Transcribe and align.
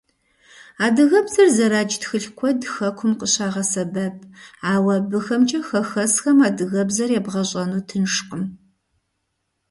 Адыгэбзэр 0.85 1.49
зэрадж 1.55 1.93
тхылъ 2.01 2.29
куэд 2.37 2.59
хэкум 2.73 3.11
къыщагъэсэбэп, 3.19 4.15
ауэ 4.73 4.93
абыхэмкӀэ 4.99 5.59
хэхэсхэм 5.67 6.37
адыгэбзэр 6.47 7.09
ебгъэщӀэну 7.19 7.85
тыншкъым. 7.87 8.43